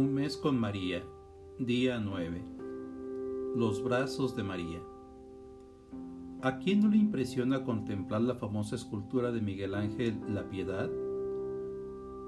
Un 0.00 0.14
mes 0.14 0.38
con 0.38 0.58
María, 0.58 1.04
día 1.58 2.00
9. 2.00 2.42
Los 3.54 3.84
brazos 3.84 4.34
de 4.34 4.42
María. 4.42 4.80
¿A 6.40 6.56
quién 6.56 6.80
no 6.80 6.88
le 6.88 6.96
impresiona 6.96 7.64
contemplar 7.64 8.22
la 8.22 8.34
famosa 8.34 8.76
escultura 8.76 9.30
de 9.30 9.42
Miguel 9.42 9.74
Ángel 9.74 10.18
La 10.26 10.48
Piedad? 10.48 10.88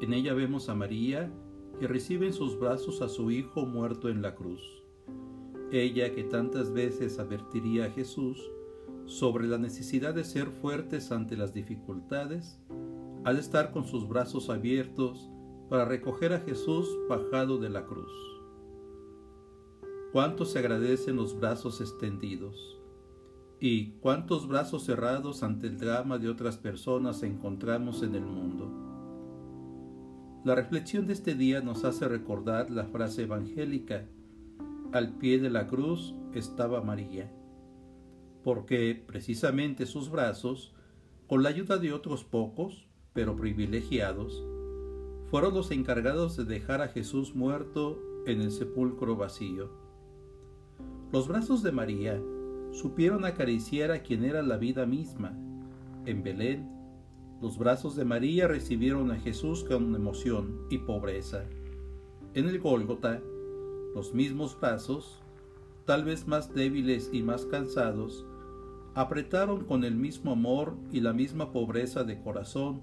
En 0.02 0.12
ella 0.12 0.34
vemos 0.34 0.68
a 0.68 0.74
María 0.74 1.32
que 1.80 1.88
recibe 1.88 2.26
en 2.26 2.34
sus 2.34 2.60
brazos 2.60 3.00
a 3.00 3.08
su 3.08 3.30
hijo 3.30 3.64
muerto 3.64 4.10
en 4.10 4.20
la 4.20 4.34
cruz. 4.34 4.84
Ella 5.72 6.14
que 6.14 6.24
tantas 6.24 6.74
veces 6.74 7.18
advertiría 7.18 7.86
a 7.86 7.90
Jesús 7.90 8.50
sobre 9.06 9.48
la 9.48 9.56
necesidad 9.56 10.12
de 10.12 10.24
ser 10.24 10.48
fuertes 10.48 11.10
ante 11.10 11.38
las 11.38 11.54
dificultades, 11.54 12.60
al 13.24 13.38
estar 13.38 13.72
con 13.72 13.86
sus 13.86 14.06
brazos 14.06 14.50
abiertos 14.50 15.31
para 15.72 15.86
recoger 15.86 16.34
a 16.34 16.40
Jesús 16.40 16.86
bajado 17.08 17.56
de 17.56 17.70
la 17.70 17.86
cruz. 17.86 18.12
Cuánto 20.12 20.44
se 20.44 20.58
agradecen 20.58 21.16
los 21.16 21.40
brazos 21.40 21.80
extendidos 21.80 22.78
y 23.58 23.92
cuántos 23.92 24.46
brazos 24.46 24.84
cerrados 24.84 25.42
ante 25.42 25.68
el 25.68 25.78
drama 25.78 26.18
de 26.18 26.28
otras 26.28 26.58
personas 26.58 27.22
encontramos 27.22 28.02
en 28.02 28.16
el 28.16 28.20
mundo. 28.20 28.70
La 30.44 30.54
reflexión 30.54 31.06
de 31.06 31.14
este 31.14 31.34
día 31.34 31.62
nos 31.62 31.84
hace 31.84 32.06
recordar 32.06 32.70
la 32.70 32.84
frase 32.84 33.22
evangélica, 33.22 34.06
al 34.92 35.16
pie 35.16 35.38
de 35.38 35.48
la 35.48 35.68
cruz 35.68 36.14
estaba 36.34 36.82
María, 36.82 37.32
porque 38.44 39.02
precisamente 39.06 39.86
sus 39.86 40.10
brazos, 40.10 40.74
con 41.26 41.42
la 41.42 41.48
ayuda 41.48 41.78
de 41.78 41.94
otros 41.94 42.24
pocos, 42.24 42.86
pero 43.14 43.36
privilegiados, 43.36 44.44
fueron 45.32 45.54
los 45.54 45.70
encargados 45.70 46.36
de 46.36 46.44
dejar 46.44 46.82
a 46.82 46.88
Jesús 46.88 47.34
muerto 47.34 47.98
en 48.26 48.42
el 48.42 48.52
sepulcro 48.52 49.16
vacío. 49.16 49.70
Los 51.10 51.26
brazos 51.26 51.62
de 51.62 51.72
María 51.72 52.20
supieron 52.72 53.24
acariciar 53.24 53.92
a 53.92 54.02
quien 54.02 54.26
era 54.26 54.42
la 54.42 54.58
vida 54.58 54.84
misma. 54.84 55.34
En 56.04 56.22
Belén, 56.22 56.68
los 57.40 57.56
brazos 57.56 57.96
de 57.96 58.04
María 58.04 58.46
recibieron 58.46 59.10
a 59.10 59.18
Jesús 59.18 59.64
con 59.64 59.94
emoción 59.94 60.66
y 60.68 60.76
pobreza. 60.76 61.46
En 62.34 62.46
el 62.46 62.60
Gólgota, 62.60 63.22
los 63.94 64.12
mismos 64.12 64.60
brazos, 64.60 65.22
tal 65.86 66.04
vez 66.04 66.28
más 66.28 66.52
débiles 66.52 67.08
y 67.10 67.22
más 67.22 67.46
cansados, 67.46 68.26
apretaron 68.94 69.64
con 69.64 69.84
el 69.84 69.94
mismo 69.94 70.32
amor 70.32 70.76
y 70.92 71.00
la 71.00 71.14
misma 71.14 71.52
pobreza 71.52 72.04
de 72.04 72.20
corazón 72.20 72.82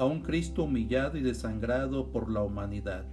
a 0.00 0.06
un 0.06 0.22
Cristo 0.22 0.62
humillado 0.62 1.18
y 1.18 1.20
desangrado 1.20 2.10
por 2.10 2.30
la 2.30 2.42
humanidad. 2.42 3.04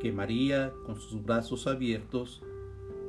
Que 0.00 0.10
María, 0.10 0.72
con 0.84 0.96
sus 0.96 1.24
brazos 1.24 1.68
abiertos, 1.68 2.42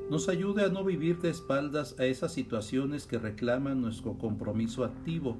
nos 0.07 0.29
ayude 0.29 0.63
a 0.63 0.69
no 0.69 0.83
vivir 0.83 1.17
de 1.21 1.31
espaldas 1.31 1.99
a 1.99 2.05
esas 2.05 2.33
situaciones 2.33 3.07
que 3.07 3.17
reclaman 3.17 3.81
nuestro 3.81 4.15
compromiso 4.19 4.83
activo. 4.83 5.37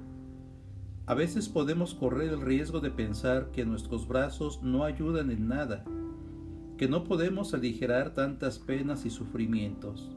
A 1.06 1.14
veces 1.14 1.48
podemos 1.48 1.94
correr 1.94 2.30
el 2.30 2.40
riesgo 2.40 2.80
de 2.80 2.90
pensar 2.90 3.52
que 3.52 3.64
nuestros 3.64 4.08
brazos 4.08 4.60
no 4.60 4.82
ayudan 4.82 5.30
en 5.30 5.46
nada, 5.46 5.84
que 6.76 6.88
no 6.88 7.04
podemos 7.04 7.54
aligerar 7.54 8.14
tantas 8.14 8.58
penas 8.58 9.06
y 9.06 9.10
sufrimientos. 9.10 10.10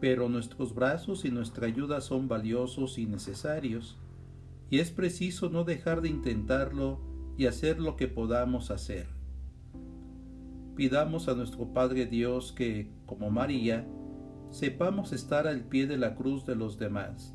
Pero 0.00 0.28
nuestros 0.28 0.74
brazos 0.74 1.24
y 1.24 1.30
nuestra 1.30 1.68
ayuda 1.68 2.00
son 2.00 2.26
valiosos 2.26 2.98
y 2.98 3.06
necesarios 3.06 4.01
y 4.72 4.78
es 4.78 4.90
preciso 4.90 5.50
no 5.50 5.64
dejar 5.64 6.00
de 6.00 6.08
intentarlo 6.08 6.98
y 7.36 7.44
hacer 7.44 7.78
lo 7.78 7.94
que 7.94 8.08
podamos 8.08 8.70
hacer. 8.70 9.06
Pidamos 10.76 11.28
a 11.28 11.34
nuestro 11.34 11.74
Padre 11.74 12.06
Dios 12.06 12.52
que, 12.52 12.90
como 13.04 13.30
María, 13.30 13.86
sepamos 14.48 15.12
estar 15.12 15.46
al 15.46 15.64
pie 15.64 15.86
de 15.86 15.98
la 15.98 16.14
cruz 16.14 16.46
de 16.46 16.56
los 16.56 16.78
demás. 16.78 17.34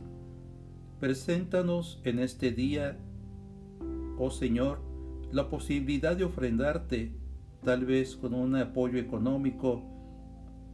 Preséntanos 1.00 2.02
en 2.06 2.18
este 2.18 2.52
día, 2.52 2.98
oh 4.18 4.32
Señor, 4.32 4.82
la 5.32 5.48
posibilidad 5.48 6.18
de 6.18 6.24
ofrendarte, 6.24 7.14
tal 7.64 7.86
vez 7.86 8.16
con 8.16 8.34
un 8.34 8.56
apoyo 8.56 8.98
económico, 8.98 9.84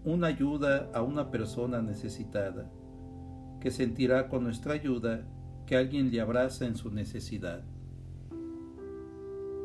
una 0.05 0.27
ayuda 0.27 0.89
a 0.93 1.01
una 1.01 1.29
persona 1.29 1.81
necesitada, 1.81 2.71
que 3.59 3.69
sentirá 3.69 4.29
con 4.29 4.45
nuestra 4.45 4.75
ayuda 4.75 5.27
que 5.65 5.75
alguien 5.75 6.11
le 6.11 6.21
abraza 6.21 6.65
en 6.65 6.75
su 6.75 6.91
necesidad. 6.91 7.63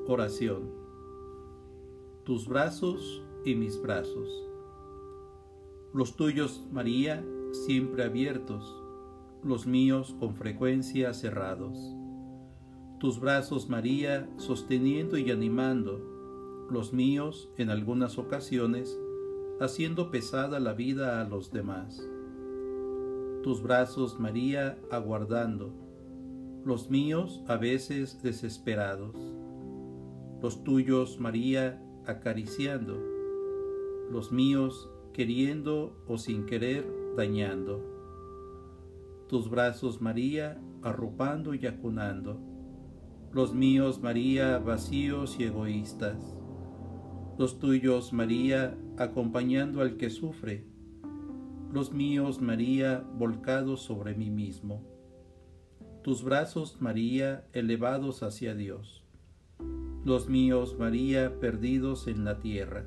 Oración. 0.07 0.71
Tus 2.25 2.47
brazos 2.47 3.23
y 3.45 3.55
mis 3.55 3.81
brazos. 3.81 4.29
Los 5.93 6.17
tuyos, 6.17 6.65
María, 6.71 7.25
siempre 7.53 8.05
abiertos, 8.05 8.83
los 9.43 9.67
míos 9.67 10.15
con 10.21 10.35
frecuencia 10.35 11.15
cerrados. 11.15 11.79
Tus 13.01 13.21
brazos, 13.21 13.69
María, 13.69 14.29
sosteniendo 14.37 15.19
y 15.19 15.31
animando, 15.31 16.67
los 16.71 16.93
míos, 16.93 17.51
en 17.57 17.71
algunas 17.71 18.19
ocasiones, 18.19 18.99
haciendo 19.61 20.11
pesada 20.11 20.61
la 20.61 20.75
vida 20.75 21.21
a 21.21 21.25
los 21.25 21.51
demás. 21.53 22.03
Tus 23.43 23.63
brazos, 23.63 24.19
María, 24.19 24.79
aguardando, 24.91 25.73
los 26.69 26.91
míos 26.91 27.43
a 27.49 27.57
veces 27.57 28.23
desesperados, 28.23 29.17
los 30.43 30.65
tuyos, 30.65 31.19
María, 31.19 31.83
acariciando, 32.05 33.03
los 34.11 34.33
míos 34.33 34.91
queriendo 35.15 35.97
o 36.07 36.19
sin 36.19 36.45
querer 36.45 36.87
dañando, 37.17 37.83
tus 39.31 39.49
brazos, 39.49 40.03
María, 40.03 40.61
arropando 40.83 41.55
y 41.55 41.67
acunando, 41.67 42.39
los 43.33 43.55
míos, 43.55 44.03
María, 44.03 44.59
vacíos 44.59 45.41
y 45.41 45.45
egoístas, 45.45 46.37
los 47.39 47.61
tuyos, 47.61 48.13
María, 48.13 48.77
acompañando 48.99 49.81
al 49.81 49.97
que 49.97 50.11
sufre, 50.11 50.67
los 51.73 51.95
míos, 51.95 52.43
María, 52.43 53.03
volcados 53.17 53.81
sobre 53.81 54.15
mí 54.15 54.29
mismo 54.29 54.98
tus 56.09 56.25
brazos, 56.25 56.79
María, 56.81 57.45
elevados 57.53 58.23
hacia 58.23 58.55
Dios, 58.55 59.05
los 60.07 60.27
míos, 60.27 60.75
María, 60.79 61.39
perdidos 61.39 62.07
en 62.07 62.25
la 62.25 62.41
tierra, 62.41 62.87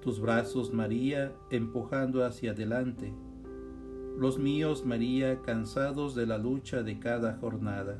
tus 0.00 0.20
brazos, 0.20 0.72
María, 0.72 1.32
empujando 1.50 2.24
hacia 2.24 2.52
adelante, 2.52 3.12
los 4.16 4.38
míos, 4.38 4.86
María, 4.86 5.42
cansados 5.42 6.14
de 6.14 6.24
la 6.24 6.38
lucha 6.38 6.84
de 6.84 7.00
cada 7.00 7.36
jornada. 7.38 7.98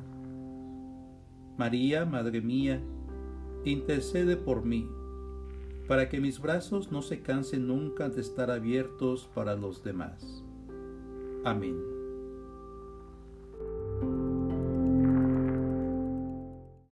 María, 1.57 2.05
Madre 2.05 2.39
mía, 2.39 2.81
intercede 3.65 4.37
por 4.37 4.63
mí, 4.63 4.87
para 5.89 6.07
que 6.07 6.21
mis 6.21 6.39
brazos 6.39 6.89
no 6.89 7.01
se 7.01 7.21
cansen 7.21 7.67
nunca 7.67 8.07
de 8.07 8.21
estar 8.21 8.49
abiertos 8.49 9.29
para 9.35 9.57
los 9.57 9.83
demás. 9.83 10.41
Amén. 11.43 11.92